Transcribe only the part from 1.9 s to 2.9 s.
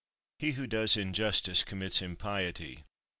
impiety.